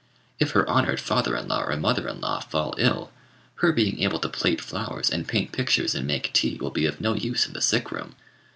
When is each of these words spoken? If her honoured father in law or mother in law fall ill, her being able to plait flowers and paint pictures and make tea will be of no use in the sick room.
If 0.39 0.53
her 0.53 0.67
honoured 0.67 0.99
father 0.99 1.35
in 1.37 1.47
law 1.47 1.61
or 1.61 1.77
mother 1.77 2.07
in 2.07 2.19
law 2.21 2.39
fall 2.39 2.73
ill, 2.79 3.11
her 3.59 3.71
being 3.71 3.99
able 4.01 4.17
to 4.21 4.29
plait 4.29 4.59
flowers 4.59 5.11
and 5.11 5.27
paint 5.27 5.51
pictures 5.51 5.93
and 5.93 6.07
make 6.07 6.33
tea 6.33 6.57
will 6.59 6.71
be 6.71 6.87
of 6.87 6.99
no 6.99 7.13
use 7.13 7.45
in 7.45 7.53
the 7.53 7.61
sick 7.61 7.91
room. 7.91 8.15